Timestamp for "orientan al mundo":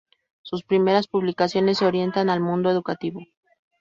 1.85-2.71